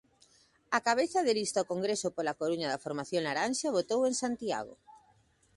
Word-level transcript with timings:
A 0.77 0.79
cabeza 0.87 1.19
de 1.27 1.33
lista 1.39 1.57
ao 1.59 1.69
Congreso 1.73 2.07
pola 2.15 2.37
Coruña 2.39 2.71
da 2.71 2.81
formación 2.85 3.21
laranxa 3.23 3.75
votou 3.77 4.01
en 4.09 4.15
Santiago. 4.23 4.73